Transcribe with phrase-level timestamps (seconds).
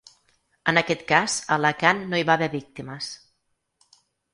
[0.73, 3.15] En aquest cas, a Alacant no hi va haver víctimes.